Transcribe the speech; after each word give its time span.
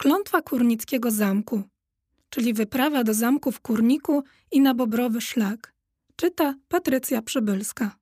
Klątwa 0.00 0.42
Kurnickiego 0.42 1.10
Zamku, 1.10 1.62
czyli 2.30 2.54
wyprawa 2.54 3.04
do 3.04 3.14
zamku 3.14 3.52
w 3.52 3.60
Kurniku 3.60 4.22
i 4.52 4.60
na 4.60 4.74
Bobrowy 4.74 5.20
Szlak. 5.20 5.74
Czyta 6.16 6.54
Patrycja 6.68 7.22
Przybylska. 7.22 7.96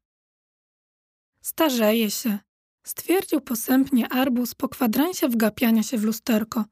Starzeje 1.43 2.11
się, 2.11 2.39
stwierdził 2.83 3.41
posępnie 3.41 4.09
Arbus 4.09 4.55
po 4.55 4.69
kwadransie 4.69 5.29
wgapiania 5.29 5.83
się 5.83 5.99
w 5.99 6.05
lusterko. 6.05 6.65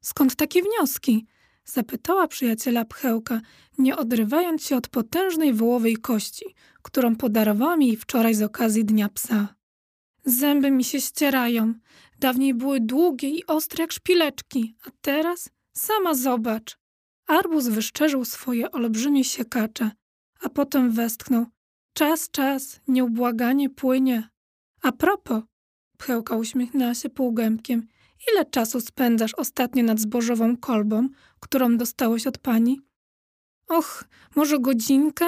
Skąd 0.00 0.36
takie 0.36 0.62
wnioski? 0.62 1.26
Zapytała 1.64 2.28
przyjaciela 2.28 2.84
Pchełka, 2.84 3.40
nie 3.78 3.96
odrywając 3.96 4.64
się 4.64 4.76
od 4.76 4.88
potężnej 4.88 5.54
wołowej 5.54 5.96
kości, 5.96 6.44
którą 6.82 7.16
podarowała 7.16 7.76
mi 7.76 7.96
wczoraj 7.96 8.34
z 8.34 8.42
okazji 8.42 8.84
Dnia 8.84 9.08
Psa. 9.08 9.54
Zęby 10.24 10.70
mi 10.70 10.84
się 10.84 11.00
ścierają. 11.00 11.74
Dawniej 12.20 12.54
były 12.54 12.80
długie 12.80 13.28
i 13.28 13.46
ostre 13.46 13.82
jak 13.84 13.92
szpileczki, 13.92 14.76
a 14.86 14.90
teraz 15.00 15.50
sama 15.76 16.14
zobacz. 16.14 16.78
Arbuz 17.26 17.68
wyszczerzył 17.68 18.24
swoje 18.24 18.70
olbrzymie 18.70 19.24
siekacze, 19.24 19.90
a 20.40 20.48
potem 20.48 20.90
westchnął. 20.90 21.46
Czas, 21.94 22.30
czas, 22.30 22.80
nieubłaganie 22.88 23.70
płynie. 23.70 24.28
A 24.82 24.92
propos, 24.92 25.42
Pchełka 25.98 26.36
uśmiechnęła 26.36 26.94
się 26.94 27.10
półgębkiem. 27.10 27.86
Ile 28.32 28.44
czasu 28.44 28.80
spędzasz 28.80 29.34
ostatnio 29.34 29.82
nad 29.82 30.00
zbożową 30.00 30.56
kolbą, 30.56 31.08
którą 31.40 31.76
dostałeś 31.76 32.26
od 32.26 32.38
pani? 32.38 32.80
Och, 33.68 34.04
może 34.36 34.58
godzinkę? 34.58 35.26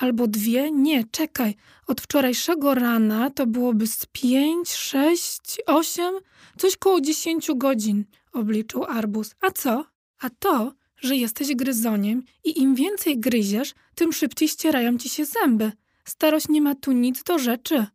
Albo 0.00 0.26
dwie? 0.26 0.70
Nie, 0.70 1.04
czekaj. 1.04 1.54
Od 1.86 2.00
wczorajszego 2.00 2.74
rana 2.74 3.30
to 3.30 3.46
byłoby 3.46 3.86
z 3.86 4.06
pięć, 4.12 4.72
sześć, 4.72 5.62
osiem, 5.66 6.14
coś 6.58 6.76
koło 6.76 7.00
dziesięciu 7.00 7.56
godzin, 7.56 8.04
obliczył 8.32 8.84
Arbus. 8.84 9.34
A 9.40 9.50
co? 9.50 9.84
A 10.20 10.30
to, 10.30 10.72
że 10.96 11.16
jesteś 11.16 11.54
gryzoniem 11.54 12.22
i 12.44 12.60
im 12.62 12.74
więcej 12.74 13.20
gryziesz, 13.20 13.74
tym 13.94 14.12
szybciej 14.12 14.48
ścierają 14.48 14.98
ci 14.98 15.08
się 15.08 15.24
zęby. 15.24 15.72
Starość 16.04 16.48
nie 16.48 16.62
ma 16.62 16.74
tu 16.74 16.92
nic 16.92 17.22
do 17.22 17.38
rzeczy. 17.38 17.86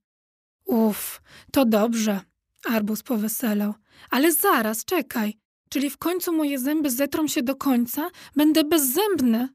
Uff, 0.66 1.22
to 1.52 1.66
dobrze. 1.66 2.20
Arbus 2.66 3.04
poweselał. 3.04 3.74
Ale 4.10 4.32
zaraz, 4.32 4.86
czekaj. 4.86 5.38
Czyli 5.70 5.90
w 5.90 5.98
końcu 5.98 6.34
moje 6.34 6.60
zęby 6.60 6.90
zetrą 6.90 7.28
się 7.28 7.44
do 7.44 7.56
końca? 7.56 8.10
Będę 8.36 8.64
bezzębny. 8.64 9.50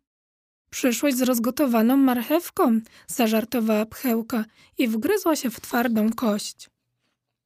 Przyszłość 0.70 1.16
z 1.16 1.22
rozgotowaną 1.22 1.96
marchewką, 1.96 2.80
zażartowała 3.06 3.86
pchełka 3.86 4.44
i 4.78 4.88
wgryzła 4.88 5.36
się 5.36 5.50
w 5.50 5.60
twardą 5.60 6.12
kość. 6.12 6.70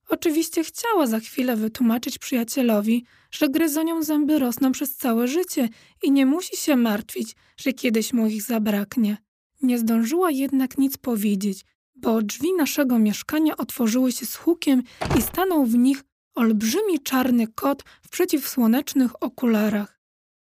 Oczywiście 0.09 0.65
chciała 0.65 1.07
za 1.07 1.21
chwilę 1.21 1.57
wytłumaczyć 1.57 2.19
przyjacielowi, 2.19 3.05
że 3.31 3.49
gryzoniom 3.49 4.03
zęby 4.03 4.39
rosną 4.39 4.73
przez 4.73 4.97
całe 4.97 5.29
życie 5.29 5.69
i 6.03 6.11
nie 6.11 6.27
musi 6.27 6.57
się 6.57 6.77
martwić, 6.77 7.37
że 7.57 7.73
kiedyś 7.73 8.13
mu 8.13 8.27
ich 8.27 8.43
zabraknie. 8.43 9.17
Nie 9.63 9.79
zdążyła 9.79 10.31
jednak 10.31 10.79
nic 10.79 10.97
powiedzieć, 10.97 11.65
bo 11.95 12.23
drzwi 12.23 12.49
naszego 12.59 12.99
mieszkania 12.99 13.57
otworzyły 13.57 14.13
się 14.13 14.27
z 14.27 14.37
hukiem 14.37 14.83
i 15.19 15.23
stanął 15.23 15.67
w 15.67 15.75
nich 15.75 16.05
olbrzymi 16.35 17.01
czarny 17.03 17.47
kot 17.47 17.83
w 18.03 18.09
przeciwsłonecznych 18.09 19.23
okularach. 19.23 19.94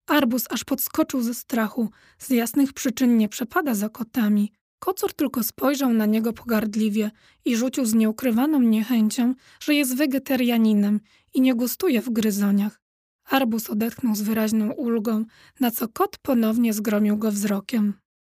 Arbus 0.07 0.45
aż 0.49 0.63
podskoczył 0.63 1.21
ze 1.21 1.33
strachu. 1.33 1.89
Z 2.17 2.29
jasnych 2.29 2.73
przyczyn 2.73 3.17
nie 3.17 3.29
przepada 3.29 3.75
za 3.75 3.89
kotami. 3.89 4.51
Kocur 4.79 5.13
tylko 5.13 5.43
spojrzał 5.43 5.93
na 5.93 6.05
niego 6.05 6.33
pogardliwie 6.33 7.11
i 7.45 7.55
rzucił 7.55 7.85
z 7.85 7.93
nieukrywaną 7.93 8.61
niechęcią, 8.61 9.33
że 9.59 9.73
jest 9.73 9.95
wegetarianinem 9.95 10.99
i 11.33 11.41
nie 11.41 11.55
gustuje 11.55 12.01
w 12.01 12.09
gryzoniach. 12.09 12.81
Arbus 13.25 13.69
odetchnął 13.69 14.15
z 14.15 14.21
wyraźną 14.21 14.71
ulgą, 14.71 15.25
na 15.59 15.71
co 15.71 15.87
kot 15.87 16.17
ponownie 16.17 16.73
zgromił 16.73 17.17
go 17.17 17.31
wzrokiem. 17.31 17.93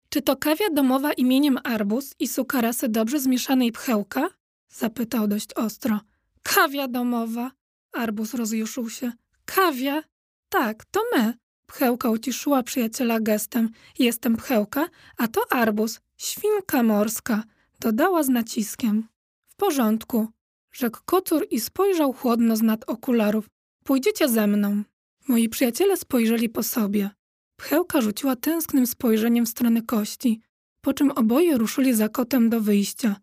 Czy 0.08 0.22
to 0.22 0.36
kawia 0.36 0.70
domowa 0.70 1.12
imieniem 1.12 1.58
Arbus 1.64 2.14
i 2.18 2.28
sukarasy 2.28 2.88
dobrze 2.88 3.20
zmieszanej 3.20 3.72
pchełka? 3.72 4.28
Zapytał 4.68 5.28
dość 5.28 5.54
ostro. 5.54 6.00
Kawia 6.42 6.88
domowa. 6.88 7.50
Arbus 7.92 8.34
rozjuszył 8.34 8.90
się. 8.90 9.12
Kawia? 9.44 10.02
Tak, 10.48 10.84
to 10.84 11.00
my. 11.16 11.34
Pchełka 11.66 12.10
uciszyła 12.10 12.62
przyjaciela 12.62 13.20
gestem. 13.20 13.70
Jestem 13.98 14.36
Pchełka, 14.36 14.88
a 15.16 15.28
to 15.28 15.40
Arbus, 15.50 16.00
świnka 16.16 16.82
morska. 16.82 17.42
Dodała 17.80 18.22
z 18.22 18.28
naciskiem. 18.28 19.08
W 19.48 19.56
porządku, 19.56 20.28
rzekł 20.72 20.98
kocur 21.04 21.46
i 21.50 21.60
spojrzał 21.60 22.12
chłodno 22.12 22.56
z 22.56 22.62
nad 22.62 22.90
okularów. 22.90 23.48
Pójdziecie 23.84 24.28
ze 24.28 24.46
mną. 24.46 24.82
Moi 25.28 25.48
przyjaciele 25.48 25.96
spojrzeli 25.96 26.48
po 26.48 26.62
sobie. 26.62 27.10
Pchełka 27.56 28.00
rzuciła 28.00 28.36
tęsknym 28.36 28.86
spojrzeniem 28.86 29.46
w 29.46 29.48
stronę 29.48 29.82
kości, 29.82 30.40
po 30.80 30.92
czym 30.92 31.10
oboje 31.10 31.58
ruszyli 31.58 31.94
za 31.94 32.08
kotem 32.08 32.50
do 32.50 32.60
wyjścia. 32.60 33.16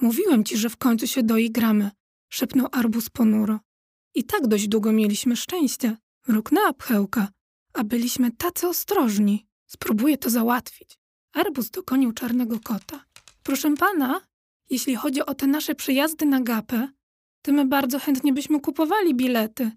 Mówiłem 0.00 0.44
ci, 0.44 0.56
że 0.56 0.68
w 0.68 0.76
końcu 0.76 1.06
się 1.06 1.22
doigramy, 1.22 1.90
szepnął 2.28 2.66
Arbus 2.72 3.10
ponuro. 3.10 3.60
I 4.14 4.24
tak 4.24 4.46
dość 4.46 4.68
długo 4.68 4.92
mieliśmy 4.92 5.36
szczęście, 5.36 5.96
mruknęła 6.28 6.72
Pchełka. 6.72 7.28
A 7.74 7.84
byliśmy 7.84 8.30
tacy 8.30 8.68
ostrożni. 8.68 9.46
Spróbuję 9.66 10.18
to 10.18 10.30
załatwić. 10.30 10.98
Arbus 11.32 11.70
dokonił 11.70 12.12
czarnego 12.12 12.60
kota. 12.60 13.04
Proszę 13.42 13.74
pana, 13.76 14.20
jeśli 14.70 14.96
chodzi 14.96 15.26
o 15.26 15.34
te 15.34 15.46
nasze 15.46 15.74
przyjazdy 15.74 16.26
na 16.26 16.40
gapę, 16.40 16.88
to 17.42 17.52
my 17.52 17.64
bardzo 17.64 17.98
chętnie 17.98 18.32
byśmy 18.32 18.60
kupowali 18.60 19.14
bilety. 19.14 19.70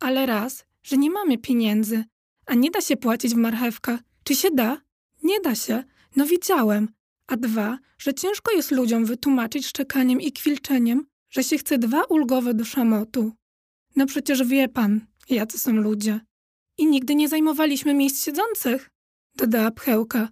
Ale 0.00 0.26
raz, 0.26 0.64
że 0.82 0.96
nie 0.96 1.10
mamy 1.10 1.38
pieniędzy, 1.38 2.04
a 2.46 2.54
nie 2.54 2.70
da 2.70 2.80
się 2.80 2.96
płacić 2.96 3.34
w 3.34 3.36
marchewkach. 3.36 4.00
Czy 4.24 4.34
się 4.34 4.50
da? 4.50 4.80
Nie 5.22 5.40
da 5.40 5.54
się. 5.54 5.84
No 6.16 6.26
widziałem. 6.26 6.88
A 7.26 7.36
dwa, 7.36 7.78
że 7.98 8.14
ciężko 8.14 8.52
jest 8.52 8.70
ludziom 8.70 9.04
wytłumaczyć 9.04 9.66
szczekaniem 9.66 10.20
i 10.20 10.32
kwilczeniem, 10.32 11.06
że 11.30 11.44
się 11.44 11.58
chce 11.58 11.78
dwa 11.78 12.04
ulgowe 12.04 12.54
do 12.54 12.64
szamotu. 12.64 13.32
No 13.96 14.06
przecież 14.06 14.44
wie 14.44 14.68
pan, 14.68 15.06
jacy 15.28 15.58
są 15.58 15.72
ludzie. 15.72 16.20
I 16.80 16.86
nigdy 16.86 17.14
nie 17.14 17.28
zajmowaliśmy 17.28 17.94
miejsc 17.94 18.24
siedzących, 18.24 18.90
dodała 19.36 19.70
Pchełka. 19.70 20.28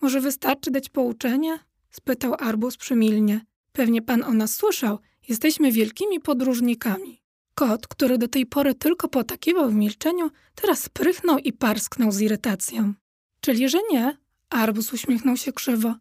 Może 0.00 0.20
wystarczy 0.20 0.70
dać 0.70 0.88
pouczenie? 0.88 1.58
spytał 1.90 2.34
Arbus 2.38 2.76
przymilnie. 2.76 3.40
Pewnie 3.72 4.02
pan 4.02 4.22
o 4.22 4.32
nas 4.32 4.54
słyszał. 4.54 4.98
Jesteśmy 5.28 5.72
wielkimi 5.72 6.20
podróżnikami. 6.20 7.22
Kot, 7.54 7.86
który 7.86 8.18
do 8.18 8.28
tej 8.28 8.46
pory 8.46 8.74
tylko 8.74 9.08
potakiwał 9.08 9.70
w 9.70 9.74
milczeniu, 9.74 10.30
teraz 10.54 10.88
prychnął 10.88 11.38
i 11.38 11.52
parsknął 11.52 12.12
z 12.12 12.20
irytacją. 12.20 12.94
Czyli, 13.40 13.68
że 13.68 13.78
nie? 13.90 14.16
Arbus 14.50 14.92
uśmiechnął 14.92 15.36
się 15.36 15.52
krzywo. 15.52 15.94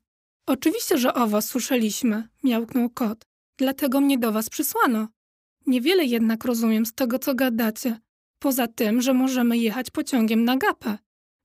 Oczywiście, 0.46 0.98
że 0.98 1.14
o 1.14 1.28
was 1.28 1.46
słyszeliśmy, 1.48 2.30
miałknął 2.44 2.90
kot. 2.90 3.26
Dlatego 3.58 4.02
mnie 4.02 4.18
do 4.18 4.32
was 4.32 4.50
przysłano. 4.50 5.08
Niewiele 5.68 6.06
jednak 6.06 6.46
rozumiem 6.46 6.86
z 6.86 6.94
tego, 6.94 7.20
co 7.20 7.36
gadacie. 7.36 8.05
Poza 8.40 8.68
tym, 8.68 9.02
że 9.02 9.14
możemy 9.14 9.58
jechać 9.58 9.92
pociągiem 9.92 10.46
na 10.46 10.58
gapę. 10.58 10.98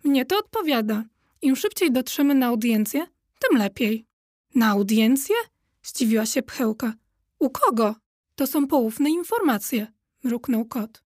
Mnie 0.05 0.27
to 0.27 0.39
odpowiada. 0.39 1.05
Im 1.43 1.57
szybciej 1.57 1.93
dotrzemy 1.93 2.35
na 2.35 2.47
audiencję, 2.47 3.07
tym 3.41 3.59
lepiej. 3.59 4.07
Na 4.55 4.69
audiencję? 4.69 5.37
Zdziwiła 5.83 6.27
się 6.27 6.43
Pchełka. 6.43 6.95
U 7.39 7.51
kogo? 7.51 7.95
To 8.35 8.47
są 8.47 8.67
poufne 8.67 9.11
informacje, 9.11 9.87
mruknął 10.25 10.65
kot. 10.65 11.03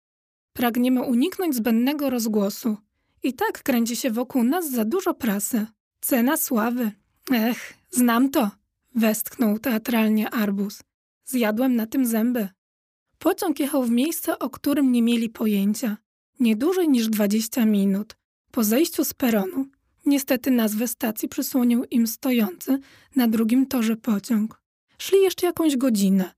Pragniemy 0.52 1.02
uniknąć 1.02 1.54
zbędnego 1.54 2.10
rozgłosu. 2.10 2.76
I 3.22 3.32
tak 3.32 3.62
kręci 3.62 3.96
się 3.96 4.10
wokół 4.10 4.44
nas 4.44 4.70
za 4.70 4.84
dużo 4.84 5.14
prasy. 5.14 5.66
Cena 6.00 6.36
sławy. 6.36 6.92
Ech, 7.30 7.74
znam 7.90 8.30
to, 8.30 8.50
westchnął 8.94 9.58
teatralnie 9.58 10.30
Arbus. 10.30 10.82
Zjadłem 11.24 11.76
na 11.76 11.86
tym 11.86 12.06
zęby. 12.06 12.48
Pociąg 13.24 13.60
jechał 13.60 13.82
w 13.84 13.90
miejsce, 13.90 14.38
o 14.38 14.50
którym 14.50 14.92
nie 14.92 15.02
mieli 15.02 15.28
pojęcia. 15.30 15.96
Nie 16.40 16.56
dłużej 16.56 16.88
niż 16.88 17.08
20 17.08 17.64
minut. 17.64 18.16
Po 18.50 18.64
zejściu 18.64 19.04
z 19.04 19.14
peronu, 19.14 19.66
niestety 20.06 20.50
nazwę 20.50 20.88
stacji 20.88 21.28
przysłonił 21.28 21.84
im 21.84 22.06
stojący 22.06 22.78
na 23.16 23.28
drugim 23.28 23.66
torze 23.66 23.96
pociąg. 23.96 24.62
Szli 24.98 25.22
jeszcze 25.22 25.46
jakąś 25.46 25.76
godzinę, 25.76 26.34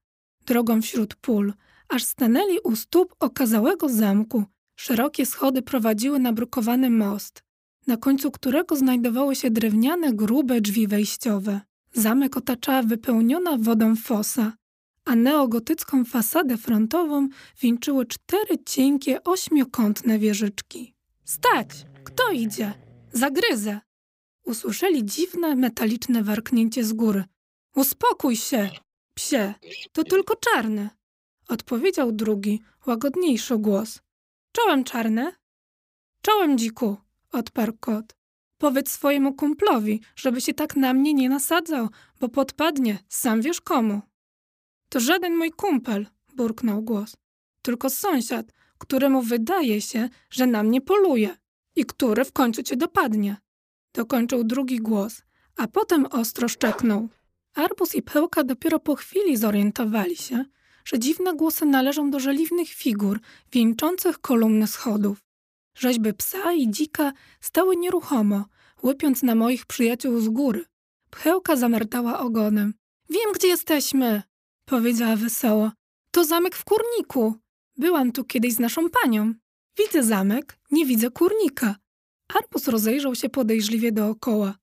drogą 0.47 0.83
wśród 0.83 1.15
pól, 1.15 1.53
aż 1.89 2.05
stanęli 2.05 2.59
u 2.65 2.77
stóp 2.77 3.15
okazałego 3.21 3.89
zamku. 3.89 4.45
Szerokie 4.77 5.27
schody 5.27 5.63
prowadziły 5.63 6.19
na 6.19 6.33
brukowany 6.33 6.91
most, 6.91 7.43
na 7.87 7.97
końcu 7.97 8.31
którego 8.31 8.77
znajdowały 8.77 9.37
się 9.37 9.51
drewniane, 9.51 10.13
grube 10.13 10.61
drzwi 10.61 10.87
wejściowe. 10.87 11.61
Zamek 11.95 12.37
otaczała 12.37 12.83
wypełniona 12.83 13.57
wodą 13.59 13.97
fosa, 13.97 14.53
a 15.07 15.15
neogotycką 15.15 16.05
fasadę 16.05 16.57
frontową 16.57 17.29
wieńczyły 17.61 18.07
cztery 18.07 18.59
cienkie, 18.67 19.25
ośmiokątne 19.25 20.19
wieżyczki. 20.19 20.95
Stać! 21.25 21.69
Kto 22.05 22.31
idzie? 22.31 22.73
Zagryzę! 23.13 23.81
Usłyszeli 24.45 25.05
dziwne, 25.05 25.57
metaliczne 25.57 26.23
warknięcie 26.23 26.85
z 26.85 26.93
góry. 26.93 27.25
Uspokój 27.75 28.37
się, 28.37 28.71
psie, 29.15 29.55
to 29.93 30.05
tylko 30.05 30.37
czarny. 30.37 30.91
Odpowiedział 31.49 32.13
drugi, 32.13 32.63
łagodniejszy 32.87 33.59
głos. 33.59 34.01
Czołem 34.53 34.85
czarne. 34.85 35.33
Czołem 36.23 36.59
dziku, 36.59 36.97
odparł 37.33 37.73
kot. 37.81 38.17
Powiedz 38.59 38.91
swojemu 38.91 39.35
kumplowi, 39.35 40.01
żeby 40.17 40.41
się 40.41 40.55
tak 40.55 40.77
na 40.77 40.95
mnie 40.95 41.15
nie 41.15 41.29
nasadzał, 41.29 41.89
bo 42.21 42.29
podpadnie, 42.29 42.99
sam 43.09 43.43
wiesz 43.43 43.61
komu. 43.61 44.03
To 44.97 45.01
żaden 45.01 45.37
mój 45.37 45.51
kumpel, 45.51 46.07
burknął 46.35 46.83
głos. 46.83 47.17
Tylko 47.63 47.91
sąsiad, 47.91 48.53
któremu 48.79 49.23
wydaje 49.23 49.81
się, 49.81 50.09
że 50.31 50.47
na 50.47 50.63
mnie 50.63 50.81
poluje 50.81 51.37
i 51.77 51.85
który 51.85 52.25
w 52.25 52.33
końcu 52.33 52.63
cię 52.63 52.77
dopadnie. 52.77 53.37
Dokończył 53.95 54.45
drugi 54.45 54.79
głos, 54.79 55.23
a 55.57 55.67
potem 55.67 56.07
ostro 56.07 56.49
szczeknął. 56.49 57.09
Arbus 57.55 57.95
i 57.95 58.03
Pełka 58.03 58.45
dopiero 58.45 58.81
po 58.81 58.95
chwili 58.95 59.37
zorientowali 59.37 60.17
się, 60.17 60.45
że 60.85 60.99
dziwne 60.99 61.35
głosy 61.35 61.67
należą 61.67 62.11
do 62.11 62.21
żeliwnych 62.21 62.69
figur 62.69 63.21
wieńczących 63.53 64.19
kolumny 64.19 64.67
schodów. 64.67 65.19
Rzeźby 65.79 66.15
psa 66.15 66.53
i 66.53 66.71
dzika 66.71 67.13
stały 67.41 67.77
nieruchomo, 67.77 68.45
łypiąc 68.83 69.23
na 69.23 69.35
moich 69.35 69.67
przyjaciół 69.67 70.21
z 70.21 70.29
góry. 70.29 70.65
Pchełka 71.11 71.57
zamerdała 71.57 72.19
ogonem. 72.19 72.75
Wiem, 73.11 73.33
gdzie 73.35 73.49
jesteśmy, 73.49 74.23
powiedziała 74.67 75.17
wesoło. 75.17 75.73
To 76.11 76.25
zamek 76.25 76.57
w 76.57 76.65
kurniku. 76.65 77.35
Byłam 77.77 78.13
tu 78.13 78.25
kiedyś 78.25 78.53
z 78.53 78.59
naszą 78.59 78.91
panią. 79.03 79.35
Widzę 79.79 80.03
zamek, 80.03 80.59
nie 80.71 80.87
widzę 80.87 81.11
kurnika. 81.11 81.77
Arbus 82.35 82.69
rozejrzał 82.69 83.15
się 83.15 83.29
podejrzliwie 83.29 83.93
dookoła. 83.93 84.55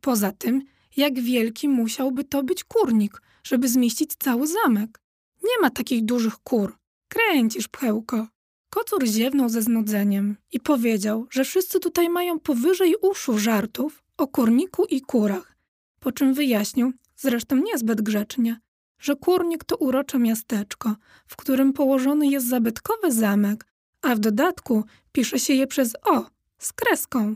Poza 0.00 0.32
tym, 0.32 0.62
jak 0.96 1.20
wielki 1.20 1.68
musiałby 1.68 2.24
to 2.24 2.42
być 2.42 2.64
kurnik, 2.64 3.22
żeby 3.44 3.68
zmieścić 3.68 4.10
cały 4.18 4.46
zamek. 4.46 5.00
Nie 5.42 5.62
ma 5.62 5.70
takich 5.70 6.04
dużych 6.04 6.38
kur. 6.38 6.76
Kręcisz, 7.08 7.68
pchełko. 7.68 8.26
Kocur 8.70 9.06
ziewnął 9.06 9.48
ze 9.48 9.62
znudzeniem 9.62 10.36
i 10.52 10.60
powiedział, 10.60 11.26
że 11.30 11.44
wszyscy 11.44 11.80
tutaj 11.80 12.08
mają 12.08 12.40
powyżej 12.40 12.94
uszu 13.02 13.38
żartów 13.38 14.02
o 14.16 14.26
kurniku 14.26 14.84
i 14.84 15.00
kurach, 15.00 15.56
po 16.00 16.12
czym 16.12 16.34
wyjaśnił, 16.34 16.92
zresztą 17.16 17.56
niezbyt 17.56 18.02
grzecznie, 18.02 18.60
że 18.98 19.16
kurnik 19.16 19.64
to 19.64 19.76
urocze 19.76 20.18
miasteczko, 20.18 20.96
w 21.26 21.36
którym 21.36 21.72
położony 21.72 22.26
jest 22.26 22.48
zabytkowy 22.48 23.12
zamek, 23.12 23.66
a 24.02 24.14
w 24.14 24.18
dodatku 24.18 24.84
pisze 25.12 25.38
się 25.38 25.54
je 25.54 25.66
przez 25.66 25.92
O, 26.04 26.26
z 26.58 26.72
kreską. 26.72 27.34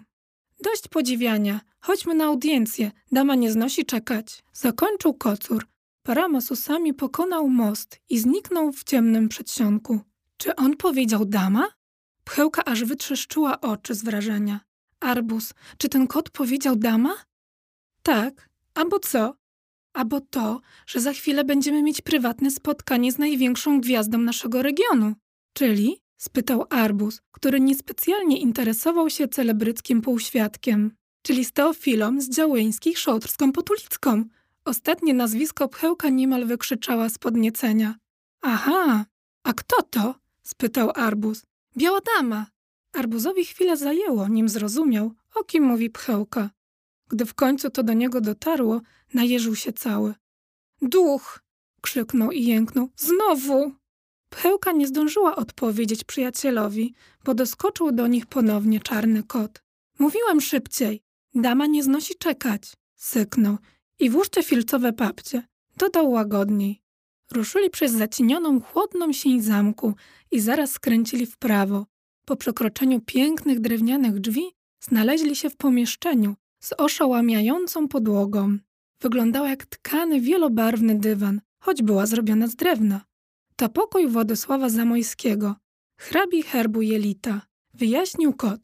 Dość 0.65 0.89
podziwiania, 0.89 1.61
chodźmy 1.81 2.15
na 2.15 2.25
audiencję, 2.25 2.91
dama 3.13 3.35
nie 3.35 3.53
znosi 3.53 3.85
czekać. 3.85 4.45
Zakończył 4.53 5.15
kocur. 5.15 5.67
Paramasusami 6.03 6.95
pokonał 6.95 7.49
most 7.49 8.01
i 8.09 8.19
zniknął 8.19 8.73
w 8.73 8.85
ciemnym 8.85 9.29
przedsionku. 9.29 10.01
Czy 10.37 10.57
on 10.57 10.77
powiedział 10.77 11.25
dama? 11.25 11.69
Pchełka 12.25 12.65
aż 12.65 12.85
wytrzeszczyła 12.85 13.61
oczy 13.61 13.95
z 13.95 14.03
wrażenia. 14.03 14.61
Arbus, 15.01 15.55
czy 15.79 15.89
ten 15.89 16.07
kot 16.07 16.31
powiedział 16.31 16.77
dama? 16.77 17.15
Tak, 18.03 18.49
albo 18.75 18.99
co? 18.99 19.35
Albo 19.99 20.21
to, 20.21 20.61
że 20.87 21.01
za 21.01 21.13
chwilę 21.13 21.45
będziemy 21.45 21.83
mieć 21.83 22.01
prywatne 22.01 22.51
spotkanie 22.51 23.13
z 23.13 23.19
największą 23.19 23.81
gwiazdą 23.81 24.19
naszego 24.19 24.63
regionu. 24.63 25.15
Czyli? 25.53 26.03
spytał 26.17 26.65
Arbus, 26.71 27.21
który 27.31 27.61
niespecjalnie 27.61 28.41
interesował 28.41 29.11
się 29.11 29.29
celebryckim 29.29 30.03
półświadkiem. 30.03 30.93
Czyli 31.23 31.45
z 31.45 31.53
Teofilą 31.53 32.21
z 32.21 32.31
Działyńskich 32.31 32.99
Szołtrską 32.99 33.53
Potulicką. 33.53 34.25
Ostatnie 34.65 35.15
nazwisko 35.15 35.69
Pchełka 35.69 36.09
niemal 36.09 36.47
wykrzyczała 36.47 37.09
z 37.09 37.19
podniecenia. 37.19 37.95
Aha, 38.43 39.05
a 39.43 39.53
kto 39.53 39.83
to? 39.83 40.15
spytał 40.43 40.91
Arbuz. 40.95 41.43
Biała 41.77 42.01
dama. 42.17 42.47
Arbuzowi 42.93 43.45
chwilę 43.45 43.77
zajęło, 43.77 44.29
nim 44.29 44.49
zrozumiał, 44.49 45.13
o 45.35 45.45
kim 45.45 45.65
mówi 45.65 45.91
Pchełka. 45.91 46.51
Gdy 47.09 47.27
w 47.27 47.35
końcu 47.35 47.71
to 47.71 47.83
do 47.83 47.93
niego 47.93 48.21
dotarło, 48.21 48.81
najeżył 49.15 49.57
się 49.57 49.73
cały. 49.73 50.15
Duch! 50.83 51.41
krzyknął 51.81 52.31
i 52.31 52.45
jęknął. 52.45 52.89
Znowu! 52.97 53.73
Pchełka 54.31 54.73
nie 54.73 54.87
zdążyła 54.87 55.37
odpowiedzieć 55.37 56.05
przyjacielowi, 56.05 56.95
bo 57.25 57.35
doskoczył 57.35 57.93
do 57.93 58.07
nich 58.07 58.27
ponownie 58.27 58.81
czarny 58.81 59.23
kot. 59.23 59.63
Mówiłem 59.99 60.41
szybciej. 60.41 61.03
Dama 61.35 61.67
nie 61.67 61.83
znosi 61.83 62.15
czekać. 62.19 62.73
Syknął. 62.95 63.57
I 63.99 64.11
włóżcie 64.11 64.43
filcowe 64.43 64.93
papcie. 64.93 65.43
Dodał 65.77 66.11
łagodniej. 66.11 66.83
Ruszyli 67.33 67.71
przez 67.71 67.93
zacienioną, 67.93 68.61
chłodną 68.61 69.13
sień 69.13 69.43
zamku 69.43 69.95
i 70.31 70.41
zaraz 70.41 70.71
skręcili 70.71 71.27
w 71.27 71.37
prawo. 71.37 71.87
Po 72.25 72.37
przekroczeniu 72.37 73.01
pięknych 73.01 73.61
drewnianych 73.61 74.21
drzwi 74.21 74.45
znaleźli 74.81 75.37
się 75.37 75.51
w 75.51 75.57
pomieszczeniu 75.57 76.35
z 76.61 76.73
oszałamiającą 76.79 77.89
podłogą. 77.89 78.59
Wyglądała 79.01 79.49
jak 79.49 79.67
tkany, 79.67 80.21
wielobarwny 80.21 80.99
dywan, 80.99 81.41
choć 81.59 81.83
była 81.83 82.07
zrobiona 82.07 82.47
z 82.47 82.57
drewna. 82.57 83.01
To 83.57 83.69
pokój 83.69 84.09
Władysława 84.09 84.69
Zamojskiego, 84.69 85.57
hrabi 85.97 86.43
herbu 86.43 86.83
Jelita, 86.83 87.43
wyjaśnił 87.75 88.33
kot. 88.33 88.61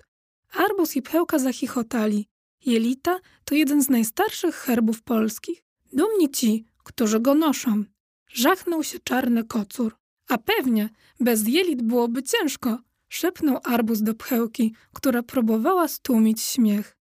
Arbus 0.52 0.96
i 0.96 1.02
Pełka 1.02 1.38
zachichotali. 1.38 2.29
Jelita 2.67 3.20
to 3.44 3.55
jeden 3.55 3.82
z 3.82 3.88
najstarszych 3.88 4.55
herbów 4.55 5.02
polskich. 5.02 5.62
Dumni 5.93 6.31
ci, 6.31 6.64
którzy 6.85 7.20
go 7.20 7.35
noszą. 7.35 7.85
Żachnął 8.29 8.82
się 8.82 8.99
czarny 8.99 9.44
kocur. 9.44 9.97
A 10.29 10.38
pewnie, 10.38 10.88
bez 11.20 11.49
jelit 11.49 11.82
byłoby 11.82 12.23
ciężko, 12.23 12.79
szepnął 13.08 13.58
arbuz 13.64 14.02
do 14.02 14.14
pchełki, 14.14 14.75
która 14.93 15.23
próbowała 15.23 15.88
stłumić 15.88 16.43
śmiech. 16.43 16.97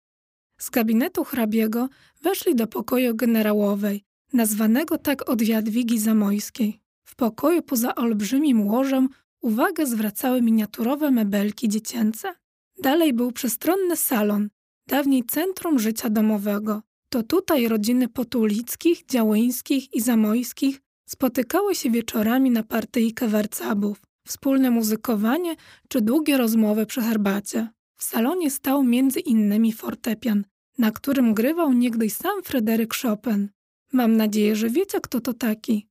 Z 0.64 0.70
gabinetu 0.70 1.24
hrabiego 1.24 1.90
weszli 2.22 2.56
do 2.56 2.68
pokoju 2.68 3.16
generałowej, 3.16 4.04
nazwanego 4.34 4.98
tak 4.98 5.30
od 5.30 5.42
Jadwigi 5.42 6.00
Zamojskiej. 6.00 6.82
W 7.04 7.16
pokoju 7.16 7.62
poza 7.62 7.96
olbrzymim 7.96 8.68
łożem 8.68 9.10
uwagę 9.42 9.86
zwracały 9.86 10.42
miniaturowe 10.42 11.12
mebelki 11.12 11.70
dziecięce. 11.70 12.36
Dalej 12.82 13.14
był 13.14 13.32
przestronny 13.32 13.96
salon, 13.96 14.50
dawniej 14.88 15.24
centrum 15.24 15.80
życia 15.80 16.10
domowego. 16.10 16.82
To 17.10 17.24
tutaj 17.24 17.68
rodziny 17.68 18.08
Potulickich, 18.08 19.06
Działyńskich 19.06 19.94
i 19.94 20.02
Zamojskich 20.02 20.82
spotykały 21.06 21.76
się 21.76 21.92
wieczorami 21.92 22.52
na 22.52 22.64
partyjkę 22.64 23.28
warcabów, 23.28 24.02
wspólne 24.28 24.72
muzykowanie 24.72 25.56
czy 25.90 26.02
długie 26.02 26.38
rozmowy 26.38 26.86
przy 26.86 27.02
herbacie. 27.02 27.70
W 27.98 28.04
salonie 28.04 28.52
stał 28.52 28.84
między 28.84 29.20
innymi 29.20 29.74
fortepian, 29.74 30.44
na 30.78 30.92
którym 30.92 31.34
grywał 31.34 31.74
niegdyś 31.74 32.14
sam 32.14 32.44
Fryderyk 32.44 32.94
Chopin. 32.96 33.50
Mam 33.94 34.18
nadzieję, 34.18 34.56
że 34.56 34.70
wiecie, 34.70 35.02
kto 35.02 35.22
to 35.22 35.34
taki. 35.34 35.88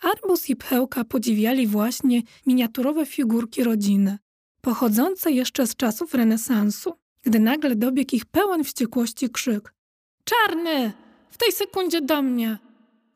Arbus 0.00 0.50
i 0.50 0.56
Pchełka 0.56 1.04
podziwiali 1.04 1.66
właśnie 1.66 2.22
miniaturowe 2.46 3.06
figurki 3.06 3.64
rodziny, 3.64 4.18
pochodzące 4.60 5.32
jeszcze 5.32 5.66
z 5.66 5.76
czasów 5.76 6.14
renesansu, 6.14 6.92
gdy 7.22 7.40
nagle 7.40 7.76
dobiegł 7.76 8.16
ich 8.16 8.24
pełen 8.24 8.64
wściekłości 8.64 9.30
krzyk. 9.30 9.74
Czarny! 10.24 10.92
W 11.30 11.38
tej 11.38 11.52
sekundzie 11.52 12.00
do 12.00 12.22
mnie! 12.22 12.58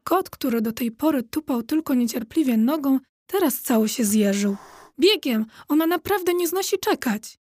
Kot, 0.05 0.31
który 0.31 0.61
do 0.61 0.73
tej 0.73 0.91
pory 0.91 1.23
tupał 1.23 1.63
tylko 1.63 1.95
niecierpliwie 1.95 2.57
nogą, 2.57 3.01
teraz 3.27 3.61
cały 3.61 3.89
się 3.89 4.05
zjeżył. 4.05 4.57
Biegiem! 5.01 5.47
Ona 5.69 5.87
naprawdę 5.87 6.35
nie 6.35 6.49
znosi 6.49 6.79
czekać! 6.79 7.39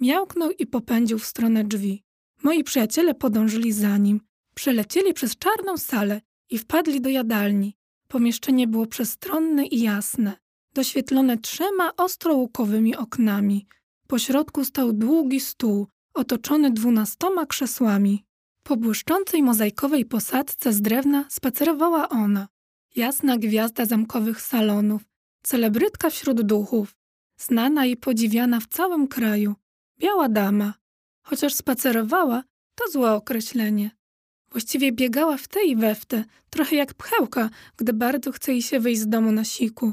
Miałknął 0.00 0.50
i 0.50 0.66
popędził 0.66 1.18
w 1.18 1.26
stronę 1.26 1.64
drzwi. 1.64 2.07
Moi 2.42 2.64
przyjaciele 2.64 3.14
podążyli 3.14 3.72
za 3.72 3.96
nim. 3.96 4.20
Przelecieli 4.54 5.14
przez 5.14 5.36
czarną 5.36 5.76
salę 5.76 6.20
i 6.50 6.58
wpadli 6.58 7.00
do 7.00 7.08
jadalni. 7.08 7.76
Pomieszczenie 8.08 8.66
było 8.66 8.86
przestronne 8.86 9.66
i 9.66 9.80
jasne, 9.80 10.36
doświetlone 10.74 11.38
trzema 11.38 11.96
ostrołukowymi 11.96 12.96
oknami. 12.96 13.66
Po 14.06 14.18
środku 14.18 14.64
stał 14.64 14.92
długi 14.92 15.40
stół, 15.40 15.86
otoczony 16.14 16.70
dwunastoma 16.70 17.46
krzesłami. 17.46 18.24
Po 18.62 18.76
błyszczącej 18.76 19.42
mozaikowej 19.42 20.04
posadzce 20.04 20.72
z 20.72 20.82
drewna 20.82 21.24
spacerowała 21.28 22.08
ona, 22.08 22.48
jasna 22.96 23.38
gwiazda 23.38 23.84
zamkowych 23.86 24.40
salonów, 24.40 25.02
celebrytka 25.42 26.10
wśród 26.10 26.42
duchów, 26.42 26.96
znana 27.36 27.86
i 27.86 27.96
podziwiana 27.96 28.60
w 28.60 28.66
całym 28.66 29.08
kraju, 29.08 29.54
biała 29.98 30.28
dama. 30.28 30.74
Chociaż 31.30 31.54
spacerowała, 31.54 32.42
to 32.74 32.90
złe 32.90 33.12
określenie. 33.12 33.90
Właściwie 34.50 34.92
biegała 34.92 35.36
w 35.36 35.48
te 35.48 35.64
i 35.64 35.76
we 35.76 35.94
w 35.94 36.06
te, 36.06 36.24
trochę 36.50 36.76
jak 36.76 36.94
pchełka, 36.94 37.50
gdy 37.76 37.92
bardzo 37.92 38.32
chce 38.32 38.52
jej 38.52 38.62
się 38.62 38.80
wyjść 38.80 39.00
z 39.00 39.08
domu 39.08 39.32
na 39.32 39.44
siku. 39.44 39.92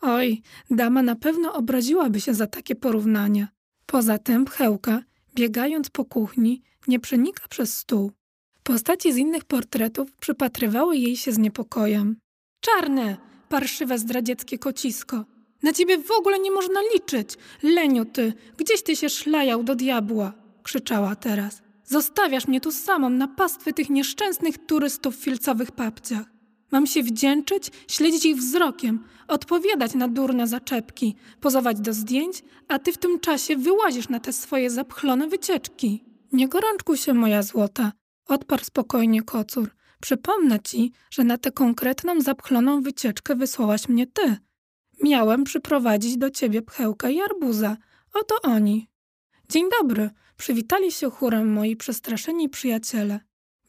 Oj, 0.00 0.42
dama 0.70 1.02
na 1.02 1.16
pewno 1.16 1.52
obraziłaby 1.52 2.20
się 2.20 2.34
za 2.34 2.46
takie 2.46 2.74
porównania. 2.74 3.48
Poza 3.86 4.18
tym 4.18 4.44
pchełka, 4.44 5.02
biegając 5.34 5.90
po 5.90 6.04
kuchni, 6.04 6.62
nie 6.88 7.00
przenika 7.00 7.48
przez 7.48 7.78
stół. 7.78 8.12
Postaci 8.62 9.12
z 9.12 9.16
innych 9.16 9.44
portretów 9.44 10.12
przypatrywały 10.12 10.96
jej 10.96 11.16
się 11.16 11.32
z 11.32 11.38
niepokojem. 11.38 12.16
Czarne, 12.60 13.16
parszywe 13.48 13.98
zdradzieckie 13.98 14.58
kocisko. 14.58 15.24
Na 15.62 15.72
ciebie 15.72 15.98
w 15.98 16.10
ogóle 16.10 16.38
nie 16.38 16.50
można 16.50 16.80
liczyć. 16.94 17.34
Leniu 17.62 18.04
ty, 18.04 18.32
gdzieś 18.56 18.82
ty 18.82 18.96
się 18.96 19.08
szlajał 19.08 19.64
do 19.64 19.74
diabła, 19.74 20.45
krzyczała 20.66 21.16
teraz. 21.16 21.62
Zostawiasz 21.84 22.48
mnie 22.48 22.60
tu 22.60 22.72
samą 22.72 23.10
na 23.10 23.28
pastwy 23.28 23.72
tych 23.72 23.90
nieszczęsnych 23.90 24.66
turystów 24.66 25.16
w 25.16 25.24
filcowych 25.24 25.72
papciach. 25.72 26.26
Mam 26.72 26.86
się 26.86 27.02
wdzięczyć, 27.02 27.70
śledzić 27.88 28.24
ich 28.24 28.36
wzrokiem, 28.36 29.04
odpowiadać 29.28 29.94
na 29.94 30.08
durne 30.08 30.46
zaczepki, 30.46 31.16
pozować 31.40 31.80
do 31.80 31.92
zdjęć, 31.92 32.42
a 32.68 32.78
ty 32.78 32.92
w 32.92 32.98
tym 32.98 33.20
czasie 33.20 33.56
wyłazisz 33.56 34.08
na 34.08 34.20
te 34.20 34.32
swoje 34.32 34.70
zapchlone 34.70 35.28
wycieczki. 35.28 36.04
Nie 36.32 36.48
gorączkuj 36.48 36.96
się, 36.96 37.14
moja 37.14 37.42
złota, 37.42 37.92
odparł 38.26 38.64
spokojnie 38.64 39.22
kocur. 39.22 39.70
Przypomnę 40.00 40.60
ci, 40.60 40.92
że 41.10 41.24
na 41.24 41.38
tę 41.38 41.52
konkretną 41.52 42.20
zapchloną 42.20 42.82
wycieczkę 42.82 43.34
wysłałaś 43.34 43.88
mnie 43.88 44.06
ty. 44.06 44.36
Miałem 45.02 45.44
przyprowadzić 45.44 46.16
do 46.16 46.30
ciebie 46.30 46.62
pchełka 46.62 47.10
i 47.10 47.20
arbuza. 47.20 47.76
Oto 48.14 48.34
oni. 48.42 48.88
Dzień 49.48 49.64
dobry, 49.80 50.10
przywitali 50.36 50.92
się 50.92 51.10
chórem 51.10 51.52
moi 51.52 51.76
przestraszeni 51.76 52.48
przyjaciele. 52.48 53.20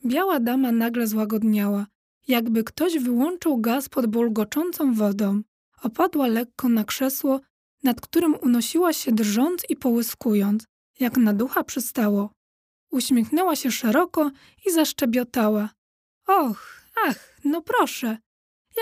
Biała 0.05 0.39
dama 0.39 0.71
nagle 0.71 1.07
złagodniała, 1.07 1.87
jakby 2.27 2.63
ktoś 2.63 2.99
wyłączył 2.99 3.57
gaz 3.57 3.89
pod 3.89 4.07
bulgoczącą 4.07 4.93
wodą. 4.93 5.41
Opadła 5.81 6.27
lekko 6.27 6.69
na 6.69 6.83
krzesło, 6.83 7.39
nad 7.83 8.01
którym 8.01 8.35
unosiła 8.41 8.93
się 8.93 9.11
drżąc 9.11 9.63
i 9.69 9.75
połyskując, 9.75 10.65
jak 10.99 11.17
na 11.17 11.33
ducha 11.33 11.63
przystało. 11.63 12.31
Uśmiechnęła 12.91 13.55
się 13.55 13.71
szeroko 13.71 14.31
i 14.65 14.71
zaszczebiotała. 14.71 15.69
Och, 16.27 16.81
ach, 17.05 17.39
no 17.43 17.61
proszę. 17.61 18.17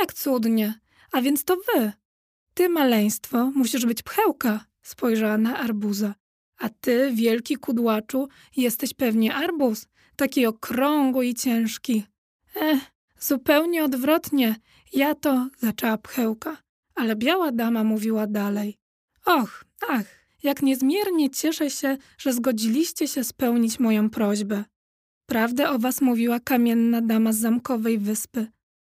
Jak 0.02 0.14
cudnie. 0.14 0.80
A 1.12 1.22
więc 1.22 1.44
to 1.44 1.56
wy. 1.56 1.92
Ty, 2.54 2.70
maleństwo, 2.70 3.52
musisz 3.56 3.86
być 3.86 4.04
pchełka, 4.04 4.66
spojrzała 4.82 5.38
na 5.38 5.58
arbuza. 5.58 6.16
A 6.58 6.70
ty, 6.70 7.12
wielki 7.14 7.56
kudłaczu, 7.56 8.28
jesteś 8.58 8.94
pewnie 8.94 9.36
arbuz, 9.36 9.88
taki 10.16 10.46
okrągły 10.46 11.26
i 11.26 11.34
ciężki. 11.34 12.04
Eh, 12.56 12.92
zupełnie 13.20 13.84
odwrotnie. 13.84 14.56
Ja 14.94 15.16
to, 15.16 15.50
zaczęła 15.58 15.98
pchełka. 15.98 16.58
Ale 16.96 17.16
biała 17.16 17.52
dama 17.52 17.84
mówiła 17.84 18.28
dalej. 18.28 18.78
Och, 19.26 19.66
ach, 19.88 20.06
jak 20.44 20.62
niezmiernie 20.62 21.30
cieszę 21.30 21.70
się, 21.70 21.98
że 22.18 22.34
zgodziliście 22.34 23.08
się 23.08 23.24
spełnić 23.24 23.80
moją 23.80 24.10
prośbę. 24.10 24.64
Prawdę 25.26 25.70
o 25.70 25.80
was 25.80 26.02
mówiła 26.02 26.40
kamienna 26.40 27.02
dama 27.02 27.34
z 27.34 27.38
zamkowej 27.38 27.98
wyspy. 27.98 28.48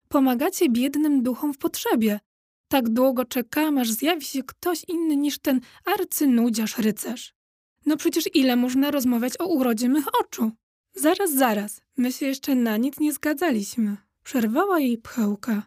Pomagacie 0.10 0.70
biednym 0.70 1.24
duchom 1.24 1.54
w 1.54 1.58
potrzebie. 1.58 2.20
Tak 2.68 2.90
długo 2.90 3.26
czekam, 3.26 3.78
aż 3.78 3.92
zjawi 3.92 4.26
się 4.26 4.44
ktoś 4.44 4.84
inny 4.88 5.16
niż 5.16 5.40
ten 5.40 5.62
arcynudziarz 5.86 6.78
rycerz. 6.78 7.37
No 7.88 7.98
przecież 7.98 8.30
ile 8.34 8.56
można 8.56 8.92
rozmawiać 8.92 9.34
o 9.40 9.48
urodzie 9.48 9.90
mych 9.90 10.06
oczu? 10.22 10.52
Zaraz, 10.96 11.34
zaraz, 11.34 11.82
my 11.98 12.12
się 12.12 12.26
jeszcze 12.26 12.56
na 12.56 12.78
nic 12.78 13.00
nie 13.00 13.14
zgadzaliśmy. 13.14 13.98
Przerwała 14.24 14.80
jej 14.80 14.98
pchełka. 14.98 15.64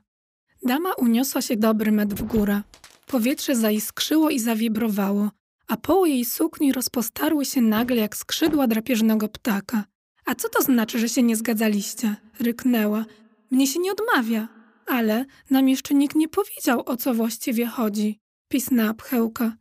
Dama 0.62 0.92
uniosła 0.92 1.42
się 1.42 1.56
dobry 1.56 1.92
metr 1.92 2.16
w 2.16 2.22
górę. 2.22 2.62
Powietrze 3.06 3.56
zaiskrzyło 3.56 4.30
i 4.30 4.38
zawibrowało, 4.38 5.30
a 5.68 5.76
poły 5.76 6.08
jej 6.08 6.24
sukni 6.24 6.72
rozpostarły 6.72 7.44
się 7.44 7.60
nagle 7.60 7.96
jak 7.96 8.16
skrzydła 8.16 8.66
drapieżnego 8.66 9.28
ptaka. 9.28 9.84
A 10.24 10.34
co 10.34 10.48
to 10.48 10.62
znaczy, 10.62 10.98
że 10.98 11.08
się 11.08 11.22
nie 11.22 11.36
zgadzaliście? 11.36 12.16
Ryknęła. 12.40 13.04
Mnie 13.50 13.66
się 13.66 13.80
nie 13.80 13.92
odmawia. 13.92 14.48
Ale 14.86 15.24
nam 15.50 15.68
jeszcze 15.68 15.94
nikt 15.94 16.16
nie 16.16 16.28
powiedział, 16.28 16.82
o 16.86 16.96
co 16.96 17.14
właściwie 17.14 17.66
chodzi. 17.66 18.18
Pisnęła 18.48 18.94
pchełka. 18.94 19.56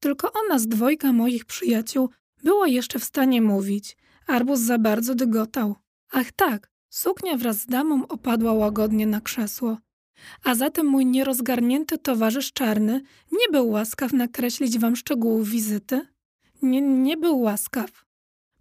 Tylko 0.00 0.32
ona 0.32 0.58
z 0.58 0.68
dwojga 0.68 1.12
moich 1.12 1.44
przyjaciół 1.44 2.10
była 2.42 2.68
jeszcze 2.68 2.98
w 2.98 3.04
stanie 3.04 3.42
mówić. 3.42 3.96
Arbus 4.26 4.60
za 4.60 4.78
bardzo 4.78 5.14
dygotał. 5.14 5.76
Ach 6.10 6.32
tak, 6.32 6.70
suknia 6.88 7.36
wraz 7.36 7.60
z 7.60 7.66
damą 7.66 8.08
opadła 8.08 8.52
łagodnie 8.52 9.06
na 9.06 9.20
krzesło. 9.20 9.78
A 10.44 10.54
zatem 10.54 10.86
mój 10.86 11.06
nierozgarnięty 11.06 11.98
towarzysz 11.98 12.52
czarny 12.52 13.02
nie 13.32 13.48
był 13.52 13.68
łaskaw 13.68 14.12
nakreślić 14.12 14.78
wam 14.78 14.96
szczegółów 14.96 15.48
wizyty? 15.48 16.06
Nie, 16.62 16.80
nie 16.80 17.16
był 17.16 17.40
łaskaw. 17.40 18.06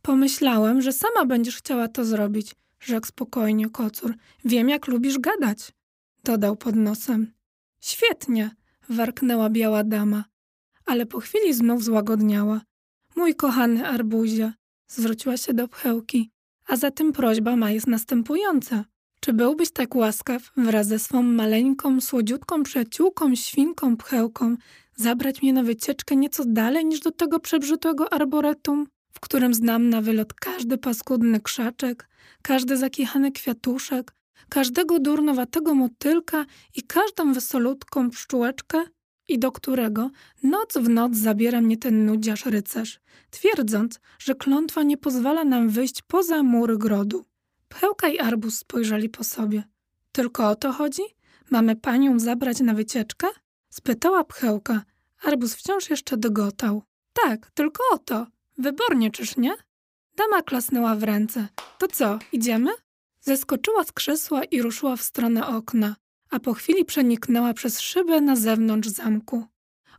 Pomyślałem, 0.01 0.82
że 0.82 0.94
sama 0.94 1.25
będziesz 1.25 1.58
chciała 1.58 1.88
to 1.88 2.06
zrobić, 2.06 2.56
rzekł 2.80 3.08
spokojnie 3.08 3.70
kocur. 3.70 4.15
Wiem, 4.46 4.70
jak 4.70 4.88
lubisz 4.88 5.20
gadać, 5.20 5.72
dodał 6.24 6.56
pod 6.56 6.75
nosem. 6.75 7.34
Świetnie, 7.82 8.56
warknęła 8.89 9.50
biała 9.50 9.84
dama, 9.84 10.24
ale 10.86 11.06
po 11.06 11.20
chwili 11.20 11.54
znów 11.54 11.84
złagodniała. 11.84 12.62
Mój 13.15 13.36
kochany 13.36 13.88
arbuzie, 13.88 14.54
zwróciła 14.88 15.38
się 15.38 15.54
do 15.54 15.68
pchełki, 15.68 16.32
a 16.68 16.75
zatem 16.75 17.13
prośba 17.13 17.56
ma 17.56 17.72
jest 17.72 17.88
następująca. 17.88 18.86
Czy 19.20 19.34
byłbyś 19.34 19.72
tak 19.72 19.96
łaskaw 19.96 20.51
wraz 20.58 20.88
ze 20.88 21.00
swą 21.00 21.24
maleńką, 21.24 22.01
słodziutką 22.01 22.63
przyjaciółką, 22.63 23.36
świnką, 23.36 23.98
pchełką, 23.98 24.56
zabrać 24.96 25.42
mnie 25.42 25.54
na 25.54 25.63
wycieczkę 25.63 26.15
nieco 26.15 26.44
dalej 26.48 26.86
niż 26.86 27.00
do 27.00 27.12
tego 27.12 27.39
przebrzydłego 27.39 28.13
arboretum? 28.13 28.88
w 29.15 29.20
którym 29.20 29.54
znam 29.54 29.89
na 29.89 30.01
wylot 30.01 30.34
każdy 30.34 30.77
paskudny 30.77 31.39
krzaczek, 31.39 32.10
każdy 32.42 32.77
zakichany 32.77 33.32
kwiatuszek, 33.32 34.13
każdego 34.50 35.00
durnowatego 35.00 35.75
motylka 35.75 36.46
i 36.75 36.84
każdą 36.84 37.34
wesolutką 37.34 38.10
pszczółeczkę 38.10 38.84
i 39.27 39.39
do 39.39 39.51
którego 39.51 40.10
noc 40.44 40.77
w 40.77 40.89
noc 40.89 41.15
zabiera 41.15 41.62
mnie 41.62 41.77
ten 41.77 42.05
nudziarz 42.05 42.46
rycerz, 42.46 43.00
twierdząc, 43.29 44.00
że 44.20 44.36
klątwa 44.36 44.84
nie 44.84 44.98
pozwala 44.98 45.44
nam 45.44 45.70
wyjść 45.70 46.01
poza 46.01 46.44
mury 46.44 46.77
grodu. 46.77 47.25
Pchełka 47.70 48.08
i 48.10 48.20
arbus 48.20 48.58
spojrzeli 48.58 49.10
po 49.10 49.24
sobie. 49.24 49.63
Tylko 50.12 50.50
o 50.50 50.55
to 50.55 50.72
chodzi? 50.72 51.01
Mamy 51.50 51.75
panią 51.75 52.20
zabrać 52.20 52.60
na 52.60 52.74
wycieczkę? 52.74 53.27
Spytała 53.70 54.24
pchełka. 54.24 54.84
Arbus 55.24 55.55
wciąż 55.55 55.89
jeszcze 55.89 56.17
dogotał. 56.17 56.84
Tak, 57.13 57.51
tylko 57.51 57.84
o 57.91 57.98
to. 57.98 58.27
Wybornie, 58.58 59.12
czyż 59.12 59.38
nie? 59.38 59.55
Dama 60.15 60.41
klasnęła 60.41 60.96
w 60.96 61.03
ręce. 61.03 61.48
To 61.77 61.88
co, 61.88 62.20
idziemy? 62.32 62.72
Zeskoczyła 63.22 63.84
z 63.84 63.91
krzesła 63.91 64.44
i 64.44 64.62
ruszyła 64.62 64.96
w 64.96 65.01
stronę 65.01 65.48
okna, 65.48 65.96
a 66.36 66.39
po 66.39 66.54
chwili 66.54 66.86
przeniknęła 66.86 67.54
przez 67.54 67.80
szybę 67.80 68.22
na 68.22 68.36
zewnątrz 68.36 68.89
zamku. 68.89 69.46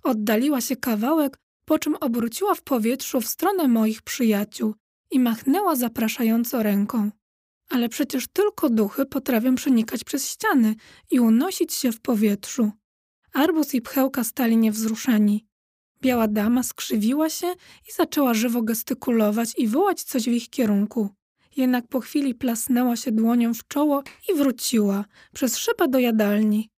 Oddaliła 0.02 0.60
się 0.60 0.76
kawałek, 0.76 1.38
po 1.64 1.78
czym 1.78 1.94
obróciła 2.00 2.54
w 2.54 2.62
powietrzu 2.62 3.20
w 3.20 3.26
stronę 3.26 3.68
moich 3.68 4.02
przyjaciół 4.02 4.74
i 5.10 5.20
machnęła 5.20 5.76
zapraszająco 5.76 6.62
ręką. 6.62 7.10
Ale 7.68 7.88
przecież 7.88 8.26
tylko 8.32 8.70
duchy 8.70 9.06
potrafią 9.06 9.54
przenikać 9.54 10.04
przez 10.04 10.30
ściany 10.30 10.74
i 11.10 11.20
unosić 11.20 11.74
się 11.74 11.92
w 11.92 12.00
powietrzu. 12.00 12.70
Arbus 13.32 13.74
i 13.74 13.82
pchełka 13.82 14.24
stali 14.24 14.56
niewzruszeni. 14.56 15.46
Biała 16.02 16.28
dama 16.28 16.62
skrzywiła 16.62 17.30
się 17.30 17.46
i 17.88 17.92
zaczęła 17.92 18.34
żywo 18.34 18.62
gestykulować 18.62 19.52
i 19.58 19.68
wołać 19.68 20.02
coś 20.02 20.24
w 20.24 20.32
ich 20.32 20.50
kierunku. 20.50 21.08
Jednak 21.56 21.88
po 21.88 22.00
chwili 22.00 22.34
plasnęła 22.34 22.96
się 22.96 23.12
dłonią 23.12 23.54
w 23.54 23.68
czoło 23.68 24.02
i 24.28 24.34
wróciła 24.34 25.04
przez 25.34 25.56
szybę 25.56 25.88
do 25.88 25.98
jadalni. 25.98 26.70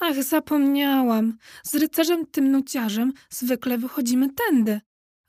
Ach, 0.00 0.22
zapomniałam. 0.22 1.36
Z 1.62 1.74
rycerzem 1.74 2.26
tym 2.26 2.50
nuciarzem 2.50 3.12
zwykle 3.30 3.78
wychodzimy 3.78 4.28
tędy. 4.32 4.80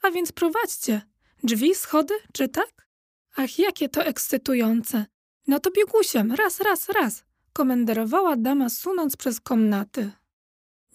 A 0.01 0.11
więc 0.11 0.31
prowadźcie. 0.31 1.01
Drzwi, 1.43 1.75
schody, 1.75 2.13
czy 2.33 2.47
tak? 2.47 2.87
Ach, 3.35 3.59
jakie 3.59 3.89
to 3.89 4.03
ekscytujące. 4.03 5.05
No 5.47 5.59
to 5.59 5.71
biegusiem, 5.71 6.31
raz, 6.31 6.59
raz, 6.59 6.89
raz. 6.89 7.23
Komenderowała 7.53 8.35
dama 8.35 8.69
sunąc 8.69 9.17
przez 9.17 9.39
komnaty. 9.41 10.11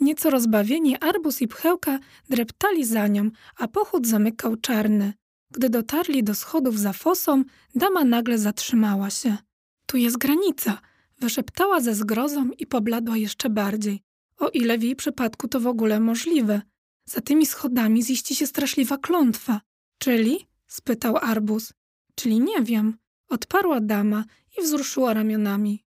Nieco 0.00 0.30
rozbawieni 0.30 0.96
Arbus 1.00 1.42
i 1.42 1.48
Pchełka 1.48 1.98
dreptali 2.28 2.84
za 2.84 3.06
nią, 3.06 3.30
a 3.56 3.68
pochód 3.68 4.06
zamykał 4.06 4.56
czarny. 4.56 5.12
Gdy 5.50 5.70
dotarli 5.70 6.24
do 6.24 6.34
schodów 6.34 6.78
za 6.78 6.92
fosą, 6.92 7.44
dama 7.74 8.04
nagle 8.04 8.38
zatrzymała 8.38 9.10
się. 9.10 9.36
Tu 9.86 9.96
jest 9.96 10.18
granica, 10.18 10.80
wyszeptała 11.20 11.80
ze 11.80 11.94
zgrozą 11.94 12.50
i 12.58 12.66
pobladła 12.66 13.16
jeszcze 13.16 13.50
bardziej. 13.50 14.02
O 14.38 14.48
ile 14.48 14.78
w 14.78 14.82
jej 14.82 14.96
przypadku 14.96 15.48
to 15.48 15.60
w 15.60 15.66
ogóle 15.66 16.00
możliwe. 16.00 16.62
Za 17.04 17.20
tymi 17.20 17.46
schodami 17.46 18.02
ziści 18.04 18.34
się 18.34 18.46
straszliwa 18.46 18.98
klątwa. 18.98 19.60
Czyli? 19.98 20.48
spytał 20.66 21.16
Arbus. 21.16 21.72
Czyli 22.14 22.40
nie 22.40 22.62
wiem, 22.62 22.98
odparła 23.28 23.80
dama 23.80 24.24
i 24.58 24.62
wzruszyła 24.62 25.14
ramionami. 25.14 25.84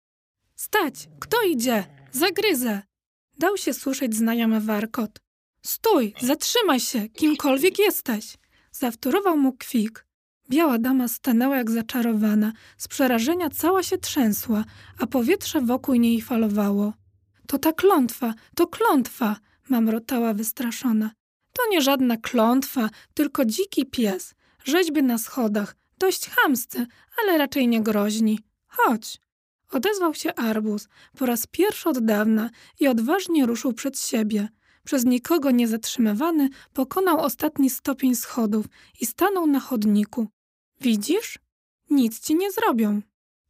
Stać! 0.56 1.10
Kto 1.20 1.44
idzie? 1.44 1.84
Zagryzę! 2.12 2.82
Dał 3.40 3.58
się 3.58 3.74
słyszeć 3.74 4.16
znajomy 4.16 4.62
warkot. 4.62 5.20
Stój, 5.66 6.14
zatrzymaj 6.22 6.80
się, 6.80 7.10
kimkolwiek 7.10 7.80
jesteś! 7.80 8.38
Zawtórował 8.72 9.38
mu 9.38 9.54
kwik. 9.54 10.06
Biała 10.50 10.78
dama 10.78 11.08
stanęła 11.08 11.58
jak 11.58 11.72
zaczarowana, 11.72 12.54
z 12.78 12.88
przerażenia 12.88 13.50
cała 13.50 13.84
się 13.84 13.98
trzęsła, 13.98 14.64
a 15.00 15.08
powietrze 15.08 15.62
wokół 15.62 15.96
niej 15.96 16.22
falowało. 16.22 16.94
To 17.48 17.58
ta 17.58 17.74
klątwa, 17.74 18.34
to 18.56 18.68
klątwa! 18.68 19.36
mamrotała 19.70 20.34
wystraszona. 20.34 21.12
To 21.54 21.64
nie 21.70 21.82
żadna 21.82 22.18
klątwa, 22.18 22.90
tylko 23.14 23.46
dziki 23.46 23.86
pies. 23.86 24.34
Rzeźby 24.66 25.04
na 25.04 25.18
schodach, 25.18 25.76
dość 25.98 26.30
chamscy, 26.30 26.88
ale 27.22 27.38
raczej 27.38 27.68
nie 27.68 27.82
groźni. 27.84 28.40
Chodź. 28.68 29.20
Odezwał 29.72 30.14
się 30.14 30.36
arbuz 30.36 30.88
po 31.18 31.26
raz 31.26 31.48
pierwszy 31.48 31.90
od 31.90 32.06
dawna 32.06 32.50
i 32.80 32.88
odważnie 32.88 33.46
ruszył 33.46 33.74
przed 33.74 34.00
siebie. 34.00 34.50
Przez 34.84 35.06
nikogo 35.06 35.52
nie 35.52 35.68
zatrzymywany 35.68 36.50
pokonał 36.74 37.20
ostatni 37.20 37.70
stopień 37.70 38.16
schodów 38.16 38.66
i 39.02 39.06
stanął 39.06 39.48
na 39.48 39.60
chodniku. 39.60 40.28
Widzisz? 40.82 41.40
Nic 41.90 42.20
ci 42.20 42.36
nie 42.36 42.52
zrobią. 42.52 43.02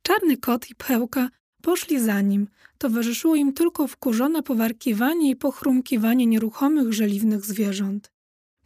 Czarny 0.03 0.37
kot 0.37 0.69
i 0.69 0.75
pchełka 0.75 1.29
poszli 1.61 1.99
za 1.99 2.21
nim. 2.21 2.47
Towarzyszyło 2.77 3.35
im 3.35 3.53
tylko 3.53 3.87
wkurzone 3.87 4.43
powarkiwanie 4.43 5.29
i 5.29 5.35
pochrumkiwanie 5.35 6.25
nieruchomych, 6.25 6.93
żeliwnych 6.93 7.45
zwierząt. 7.45 8.11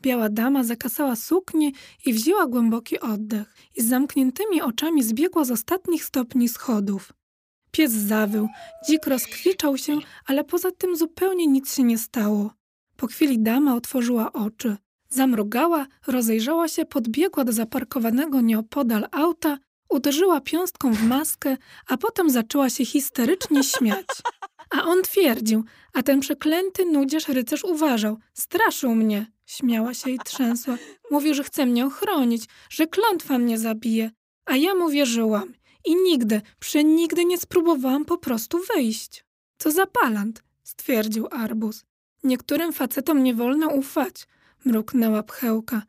Biała 0.01 0.29
dama 0.29 0.63
zakasała 0.63 1.15
suknię 1.15 1.71
i 2.05 2.13
wzięła 2.13 2.47
głęboki 2.47 2.99
oddech 2.99 3.55
i 3.75 3.81
z 3.81 3.87
zamkniętymi 3.87 4.61
oczami 4.61 5.03
zbiegła 5.03 5.45
z 5.45 5.51
ostatnich 5.51 6.03
stopni 6.03 6.49
schodów. 6.49 7.13
Pies 7.75 7.91
zawył, 7.91 8.49
dzik 8.87 9.07
rozkwiczał 9.07 9.77
się, 9.77 9.99
ale 10.25 10.43
poza 10.43 10.71
tym 10.71 10.95
zupełnie 10.95 11.47
nic 11.47 11.75
się 11.75 11.83
nie 11.83 11.97
stało. 11.97 12.51
Po 12.97 13.07
chwili 13.07 13.39
dama 13.39 13.75
otworzyła 13.75 14.33
oczy. 14.33 14.77
Zamrugała, 15.09 15.87
rozejrzała 16.07 16.67
się, 16.67 16.85
podbiegła 16.85 17.43
do 17.43 17.51
zaparkowanego 17.51 18.41
nieopodal 18.41 19.07
auta, 19.11 19.57
uderzyła 19.89 20.41
piąstką 20.41 20.93
w 20.93 21.03
maskę, 21.03 21.57
a 21.87 21.97
potem 21.97 22.29
zaczęła 22.29 22.69
się 22.69 22.85
histerycznie 22.85 23.63
śmiać. 23.73 24.07
A 24.69 24.83
on 24.83 25.01
twierdził, 25.01 25.63
a 25.93 26.03
ten 26.03 26.19
przeklęty 26.19 26.85
nudzież 26.85 27.27
rycerz 27.27 27.63
uważał. 27.63 28.17
Straszył 28.33 28.95
mnie. 28.95 29.31
Śmiała 29.45 29.93
się 29.93 30.11
i 30.11 30.19
trzęsła. 30.25 30.77
Mówił, 31.11 31.33
że 31.33 31.43
chce 31.43 31.65
mnie 31.65 31.85
ochronić, 31.85 32.45
że 32.69 32.87
klątwa 32.87 33.37
mnie 33.37 33.59
zabije. 33.59 34.11
A 34.45 34.55
ja 34.55 34.75
mu 34.75 34.89
wierzyłam. 34.89 35.53
I 35.85 35.95
nigdy, 35.95 36.41
przenigdy 36.59 37.25
nie 37.25 37.37
spróbowałam 37.37 38.05
po 38.05 38.17
prostu 38.17 38.59
wyjść. 38.75 39.25
Co 39.57 39.71
za 39.71 39.85
palant, 39.85 40.43
stwierdził 40.63 41.27
Arbus. 41.31 41.85
Niektórym 42.23 42.73
facetom 42.73 43.23
nie 43.23 43.33
wolno 43.33 43.67
ufać, 43.67 44.27
mruknęła 44.65 45.23
pchełka. 45.23 45.81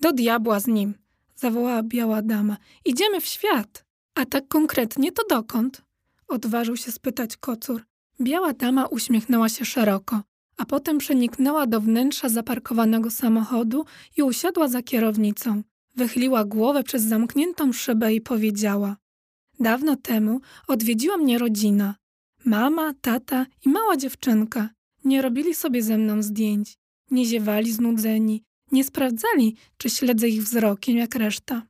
Do 0.00 0.12
diabła 0.12 0.60
z 0.60 0.66
nim, 0.66 0.94
zawołała 1.36 1.82
biała 1.82 2.22
dama. 2.22 2.56
Idziemy 2.84 3.20
w 3.20 3.26
świat. 3.26 3.84
A 4.14 4.26
tak 4.26 4.48
konkretnie 4.48 5.12
to 5.12 5.22
dokąd? 5.30 5.82
Odważył 6.28 6.76
się 6.76 6.92
spytać 6.92 7.36
kocur. 7.36 7.82
Biała 8.20 8.52
dama 8.52 8.86
uśmiechnęła 8.86 9.48
się 9.48 9.64
szeroko, 9.64 10.22
a 10.56 10.64
potem 10.64 10.98
przeniknęła 10.98 11.66
do 11.66 11.80
wnętrza 11.80 12.28
zaparkowanego 12.28 13.10
samochodu 13.10 13.84
i 14.16 14.22
usiadła 14.22 14.68
za 14.68 14.82
kierownicą. 14.82 15.62
Wychyliła 15.96 16.44
głowę 16.44 16.82
przez 16.82 17.02
zamkniętą 17.02 17.72
szybę 17.72 18.14
i 18.14 18.20
powiedziała: 18.20 18.96
Dawno 19.62 19.96
temu 19.96 20.40
odwiedziła 20.68 21.16
mnie 21.16 21.38
rodzina. 21.38 21.94
Mama, 22.44 22.94
tata 23.00 23.46
i 23.66 23.68
mała 23.68 23.96
dziewczynka. 23.96 24.68
Nie 25.04 25.22
robili 25.22 25.54
sobie 25.54 25.82
ze 25.82 25.98
mną 25.98 26.22
zdjęć, 26.22 26.78
nie 27.10 27.26
ziewali 27.26 27.72
znudzeni, 27.72 28.44
nie 28.72 28.84
sprawdzali, 28.84 29.56
czy 29.76 29.90
śledzę 29.90 30.28
ich 30.28 30.42
wzrokiem 30.42 30.96
jak 30.96 31.14
reszta. 31.14 31.62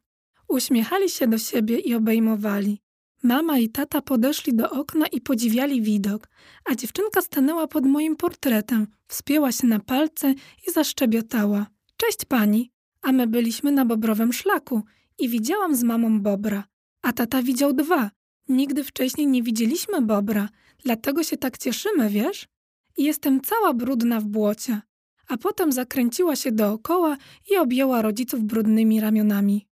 Uśmiechali 0.48 1.08
się 1.08 1.26
do 1.26 1.38
siebie 1.38 1.78
i 1.78 1.94
obejmowali. 1.94 2.78
Mama 3.22 3.58
i 3.58 3.68
tata 3.68 4.02
podeszli 4.02 4.54
do 4.54 4.70
okna 4.70 5.06
i 5.06 5.20
podziwiali 5.20 5.82
widok, 5.82 6.28
a 6.64 6.74
dziewczynka 6.74 7.20
stanęła 7.20 7.66
pod 7.66 7.86
moim 7.86 8.16
portretem, 8.16 8.86
wspięła 9.08 9.52
się 9.52 9.66
na 9.66 9.80
palce 9.80 10.34
i 10.68 10.72
zaszczebiotała. 10.72 11.66
Cześć 11.96 12.24
pani, 12.24 12.70
a 13.02 13.12
my 13.12 13.26
byliśmy 13.26 13.72
na 13.72 13.84
bobrowym 13.84 14.32
szlaku 14.32 14.82
i 15.18 15.28
widziałam 15.28 15.76
z 15.76 15.82
mamą 15.82 16.20
bobra, 16.20 16.64
a 17.02 17.12
tata 17.12 17.42
widział 17.42 17.72
dwa. 17.72 18.10
Nigdy 18.48 18.84
wcześniej 18.84 19.26
nie 19.26 19.42
widzieliśmy 19.42 20.02
bobra, 20.02 20.48
dlatego 20.84 21.22
się 21.22 21.36
tak 21.36 21.58
cieszymy, 21.58 22.10
wiesz? 22.10 22.48
Jestem 22.98 23.40
cała 23.40 23.74
brudna 23.74 24.20
w 24.20 24.24
błocie. 24.24 24.80
A 25.28 25.36
potem 25.36 25.72
zakręciła 25.72 26.36
się 26.36 26.52
dookoła 26.52 27.16
i 27.50 27.56
objęła 27.56 28.02
rodziców 28.02 28.44
brudnymi 28.44 29.00
ramionami. 29.00 29.66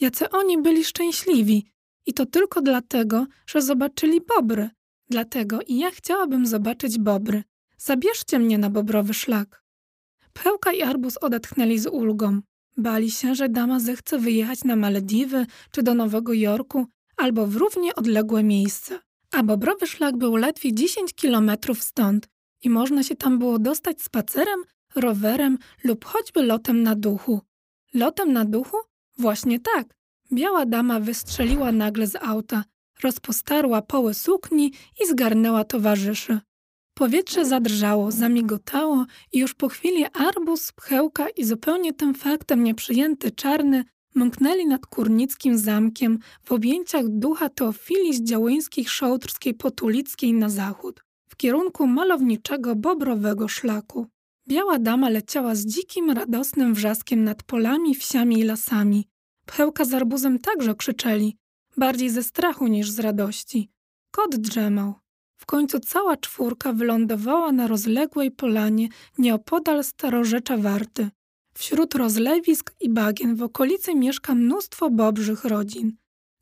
Jacy 0.00 0.30
oni 0.30 0.62
byli 0.62 0.84
szczęśliwi, 0.84 1.70
i 2.06 2.14
to 2.14 2.26
tylko 2.26 2.62
dlatego, 2.62 3.26
że 3.46 3.62
zobaczyli 3.62 4.20
bobry. 4.36 4.70
Dlatego 5.08 5.58
i 5.66 5.78
ja 5.78 5.90
chciałabym 5.90 6.46
zobaczyć 6.46 6.98
bobry. 6.98 7.42
Zabierzcie 7.76 8.38
mnie 8.38 8.58
na 8.58 8.70
bobrowy 8.70 9.14
szlak. 9.14 9.64
Pełka 10.32 10.72
i 10.72 10.82
Arbus 10.82 11.16
odetchnęli 11.16 11.78
z 11.78 11.86
ulgą. 11.86 12.40
Bali 12.80 13.10
się, 13.10 13.34
że 13.34 13.48
dama 13.48 13.80
zechce 13.80 14.18
wyjechać 14.18 14.64
na 14.64 14.76
Malediwy 14.76 15.46
czy 15.70 15.82
do 15.82 15.94
Nowego 15.94 16.32
Jorku 16.32 16.86
albo 17.16 17.46
w 17.46 17.56
równie 17.56 17.94
odległe 17.94 18.42
miejsce. 18.42 19.00
A 19.32 19.42
bobrowy 19.42 19.86
szlak 19.86 20.16
był 20.16 20.36
ledwie 20.36 20.74
10 20.74 21.14
kilometrów 21.14 21.82
stąd 21.82 22.28
i 22.62 22.70
można 22.70 23.02
się 23.02 23.16
tam 23.16 23.38
było 23.38 23.58
dostać 23.58 24.02
spacerem, 24.02 24.60
rowerem 24.94 25.58
lub 25.84 26.04
choćby 26.04 26.42
lotem 26.42 26.82
na 26.82 26.94
duchu. 26.94 27.40
Lotem 27.94 28.32
na 28.32 28.44
duchu? 28.44 28.76
Właśnie 29.18 29.60
tak. 29.60 29.94
Biała 30.32 30.66
dama 30.66 31.00
wystrzeliła 31.00 31.72
nagle 31.72 32.06
z 32.06 32.16
auta, 32.16 32.64
rozpostarła 33.02 33.82
poły 33.82 34.14
sukni 34.14 34.72
i 35.02 35.06
zgarnęła 35.06 35.64
towarzyszy. 35.64 36.40
Powietrze 37.00 37.44
zadrżało, 37.44 38.10
zamigotało 38.10 39.06
i 39.32 39.38
już 39.38 39.54
po 39.54 39.68
chwili 39.68 40.04
arbus, 40.12 40.72
pchełka 40.72 41.28
i 41.28 41.44
zupełnie 41.44 41.92
tym 41.92 42.14
faktem 42.14 42.64
nieprzyjęty 42.64 43.30
czarny 43.30 43.84
mknęli 44.14 44.66
nad 44.66 44.86
kurnickim 44.86 45.58
zamkiem 45.58 46.18
w 46.44 46.52
objęciach 46.52 47.08
ducha 47.08 47.48
Teofilii 47.48 48.14
z 48.14 48.22
Działyńskich 48.22 48.90
Szołtrskiej 48.90 49.54
Potulickiej 49.54 50.32
na 50.32 50.48
zachód, 50.48 51.04
w 51.28 51.36
kierunku 51.36 51.86
malowniczego 51.86 52.76
bobrowego 52.76 53.48
szlaku. 53.48 54.06
Biała 54.48 54.78
dama 54.78 55.08
leciała 55.08 55.54
z 55.54 55.66
dzikim, 55.66 56.10
radosnym 56.10 56.74
wrzaskiem 56.74 57.24
nad 57.24 57.42
polami, 57.42 57.94
wsiami 57.94 58.38
i 58.38 58.42
lasami, 58.42 59.08
Pchełka 59.46 59.84
z 59.84 59.94
arbuzem 59.94 60.38
także 60.38 60.74
krzyczeli, 60.74 61.36
bardziej 61.76 62.10
ze 62.10 62.22
strachu 62.22 62.66
niż 62.66 62.90
z 62.90 62.98
radości. 62.98 63.70
Kot 64.10 64.36
drzemał. 64.36 64.94
W 65.40 65.46
końcu 65.46 65.80
cała 65.80 66.16
czwórka 66.16 66.72
wylądowała 66.72 67.52
na 67.52 67.66
rozległej 67.66 68.30
polanie 68.30 68.88
nieopodal 69.18 69.84
starorzecza 69.84 70.56
Warty. 70.56 71.10
Wśród 71.54 71.94
rozlewisk 71.94 72.72
i 72.80 72.90
bagien 72.90 73.34
w 73.36 73.42
okolicy 73.42 73.94
mieszka 73.94 74.34
mnóstwo 74.34 74.90
bobrzych 74.90 75.44
rodzin. 75.44 75.96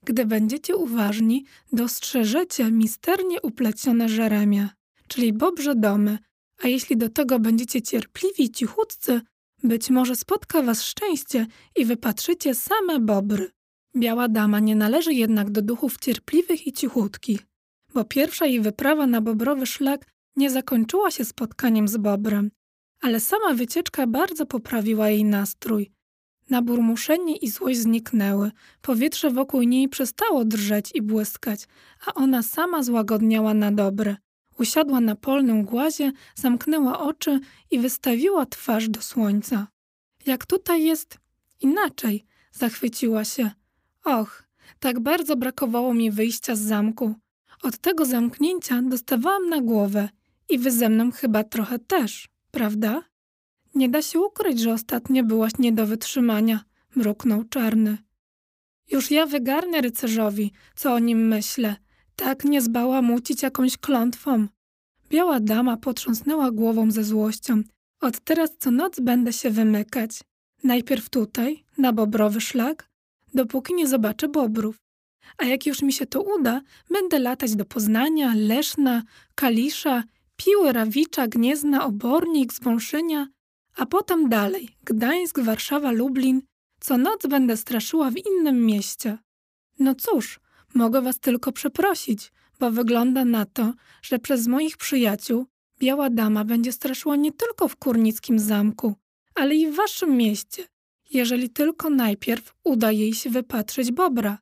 Gdy 0.04 0.26
będziecie 0.26 0.76
uważni, 0.76 1.44
dostrzeżecie 1.72 2.70
misternie 2.70 3.42
uplecione 3.42 4.08
żeremia, 4.08 4.70
czyli 5.08 5.32
bobrze 5.32 5.74
domy, 5.74 6.18
a 6.62 6.68
jeśli 6.68 6.96
do 6.96 7.08
tego 7.08 7.38
będziecie 7.38 7.82
cierpliwi 7.82 8.42
i 8.42 8.50
cichutcy, 8.50 9.20
być 9.62 9.90
może 9.90 10.16
spotka 10.16 10.62
was 10.62 10.82
szczęście 10.82 11.46
i 11.76 11.84
wypatrzycie 11.84 12.54
same 12.54 13.00
bobry. 13.00 13.50
Biała 13.96 14.28
dama 14.28 14.60
nie 14.60 14.76
należy 14.76 15.14
jednak 15.14 15.50
do 15.50 15.62
duchów 15.62 15.98
cierpliwych 15.98 16.66
i 16.66 16.72
cichutkich, 16.72 17.47
bo 17.98 18.04
pierwsza 18.04 18.46
jej 18.46 18.60
wyprawa 18.60 19.06
na 19.06 19.20
bobrowy 19.20 19.66
szlak 19.66 20.06
nie 20.36 20.50
zakończyła 20.50 21.10
się 21.10 21.24
spotkaniem 21.24 21.88
z 21.88 21.96
bobrem, 21.96 22.50
ale 23.00 23.20
sama 23.20 23.54
wycieczka 23.54 24.06
bardzo 24.06 24.46
poprawiła 24.46 25.08
jej 25.08 25.24
nastrój. 25.24 25.92
Naburmuszenie 26.50 27.36
i 27.36 27.50
złość 27.50 27.78
zniknęły, 27.78 28.50
powietrze 28.82 29.30
wokół 29.30 29.62
niej 29.62 29.88
przestało 29.88 30.44
drżeć 30.44 30.90
i 30.94 31.02
błyskać, 31.02 31.68
a 32.06 32.14
ona 32.14 32.42
sama 32.42 32.82
złagodniała 32.82 33.54
na 33.54 33.72
dobre. 33.72 34.16
Usiadła 34.58 35.00
na 35.00 35.14
polnym 35.16 35.64
głazie, 35.64 36.12
zamknęła 36.34 37.00
oczy 37.00 37.40
i 37.70 37.78
wystawiła 37.78 38.46
twarz 38.46 38.88
do 38.88 39.02
słońca. 39.02 39.66
Jak 40.26 40.46
tutaj 40.46 40.84
jest 40.84 41.18
inaczej, 41.60 42.24
zachwyciła 42.52 43.24
się. 43.24 43.50
Och, 44.04 44.42
tak 44.78 45.00
bardzo 45.00 45.36
brakowało 45.36 45.94
mi 45.94 46.10
wyjścia 46.10 46.56
z 46.56 46.60
zamku. 46.60 47.14
Od 47.62 47.78
tego 47.78 48.04
zamknięcia 48.04 48.82
dostawałam 48.82 49.48
na 49.48 49.60
głowę 49.60 50.08
i 50.48 50.58
wy 50.58 50.70
ze 50.70 50.88
mną 50.88 51.12
chyba 51.12 51.44
trochę 51.44 51.78
też, 51.78 52.28
prawda? 52.50 53.02
Nie 53.74 53.88
da 53.88 54.02
się 54.02 54.20
ukryć, 54.20 54.60
że 54.60 54.72
ostatnio 54.72 55.24
byłaś 55.24 55.52
nie 55.58 55.72
do 55.72 55.86
wytrzymania, 55.86 56.60
mruknął 56.96 57.44
czarny. 57.44 57.98
Już 58.90 59.10
ja 59.10 59.26
wygarnę 59.26 59.80
rycerzowi, 59.80 60.52
co 60.76 60.94
o 60.94 60.98
nim 60.98 61.28
myślę– 61.28 61.76
tak 62.18 62.44
nie 62.44 62.62
zbałamucić 62.62 63.42
jakąś 63.42 63.76
klątwą. 63.76 64.46
Biała 65.10 65.40
dama 65.40 65.76
potrząsnęła 65.76 66.50
głową 66.50 66.90
ze 66.90 67.04
złością. 67.04 67.62
Od 68.00 68.20
teraz 68.20 68.50
co 68.58 68.70
noc 68.70 69.00
będę 69.00 69.32
się 69.32 69.50
wymykać. 69.50 70.20
Najpierw 70.64 71.10
tutaj, 71.10 71.64
na 71.78 71.92
bobrowy 71.92 72.40
szlak, 72.40 72.88
dopóki 73.34 73.74
nie 73.74 73.88
zobaczę 73.88 74.28
bobrów. 74.28 74.87
A 75.38 75.44
jak 75.44 75.66
już 75.66 75.82
mi 75.82 75.92
się 75.92 76.06
to 76.06 76.22
uda, 76.22 76.60
będę 76.90 77.18
latać 77.18 77.56
do 77.56 77.64
Poznania, 77.64 78.34
Leszna, 78.36 79.02
Kalisza, 79.34 80.04
Piły, 80.36 80.72
Rawicza, 80.72 81.28
Gniezna, 81.28 81.84
Obornik, 81.84 82.52
Zwąszynia, 82.52 83.28
a 83.76 83.86
potem 83.86 84.28
dalej, 84.28 84.68
Gdańsk, 84.84 85.40
Warszawa, 85.40 85.90
Lublin. 85.92 86.42
Co 86.80 86.98
noc 86.98 87.26
będę 87.26 87.56
straszyła 87.56 88.10
w 88.10 88.16
innym 88.16 88.66
mieście. 88.66 89.18
No 89.78 89.94
cóż, 89.94 90.40
mogę 90.74 91.02
was 91.02 91.18
tylko 91.18 91.52
przeprosić, 91.52 92.32
bo 92.60 92.70
wygląda 92.70 93.24
na 93.24 93.46
to, 93.46 93.72
że 94.02 94.18
przez 94.18 94.46
moich 94.46 94.76
przyjaciół 94.76 95.46
biała 95.78 96.10
dama 96.10 96.44
będzie 96.44 96.72
straszyła 96.72 97.16
nie 97.16 97.32
tylko 97.32 97.68
w 97.68 97.76
kurnickim 97.76 98.38
zamku, 98.38 98.94
ale 99.34 99.54
i 99.54 99.70
w 99.70 99.76
waszym 99.76 100.16
mieście, 100.16 100.68
jeżeli 101.10 101.50
tylko 101.50 101.90
najpierw 101.90 102.54
uda 102.64 102.92
jej 102.92 103.14
się 103.14 103.30
wypatrzeć 103.30 103.92
bobra. 103.92 104.38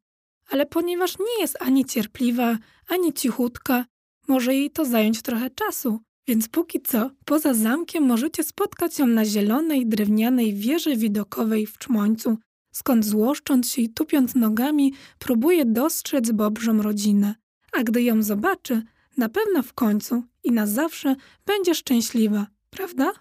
Ale 0.51 0.67
ponieważ 0.67 1.19
nie 1.19 1.41
jest 1.41 1.57
ani 1.61 1.85
cierpliwa, 1.85 2.59
ani 2.89 3.13
cichutka, 3.13 3.85
może 4.29 4.55
jej 4.55 4.71
to 4.71 4.85
zająć 4.85 5.23
trochę 5.23 5.51
czasu, 5.51 6.01
więc 6.29 6.49
póki 6.49 6.81
co, 6.81 7.11
poza 7.25 7.55
zamkiem 7.55 8.05
możecie 8.05 8.45
spotkać 8.45 8.99
ją 8.99 9.07
na 9.07 9.25
zielonej, 9.25 9.87
drewnianej 9.87 10.55
wieży 10.55 10.97
widokowej 10.97 11.67
w 11.67 11.79
Czmońcu, 11.79 12.39
skąd 12.73 13.05
złoszcząc 13.05 13.71
się 13.71 13.83
i 13.83 13.89
tupiąc 13.89 14.35
nogami, 14.35 14.95
próbuje 15.19 15.65
dostrzec 15.65 16.31
bobrzą 16.31 16.83
rodzinę. 16.83 17.35
A 17.73 17.83
gdy 17.83 18.03
ją 18.03 18.23
zobaczy, 18.23 18.83
na 19.17 19.29
pewno 19.29 19.63
w 19.63 19.73
końcu 19.73 20.23
i 20.45 20.53
na 20.53 20.67
zawsze 20.67 21.17
będzie 21.47 21.75
szczęśliwa, 21.75 22.47
prawda? 22.71 23.13